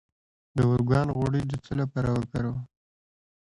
د 0.55 0.57
ارګان 0.73 1.07
غوړي 1.15 1.41
د 1.47 1.53
څه 1.65 1.73
لپاره 1.81 2.09
وکاروم؟ 2.11 2.61